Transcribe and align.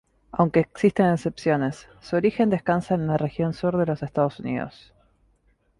Aunque 0.31 0.61
existen 0.61 1.13
excepciones, 1.13 1.87
su 1.99 2.15
origen 2.15 2.49
descansa 2.49 2.95
en 2.95 3.05
la 3.05 3.17
región 3.17 3.53
sur 3.53 3.77
de 3.77 3.85
los 3.85 4.01
Estados 4.01 4.39
Unidos. 4.39 4.91